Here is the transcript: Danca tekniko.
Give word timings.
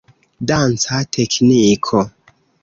Danca 0.51 0.97
tekniko. 1.17 1.99